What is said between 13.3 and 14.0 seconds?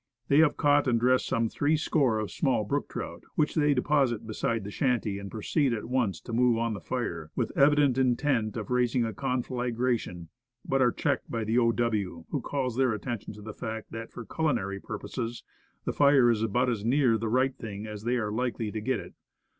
to the fact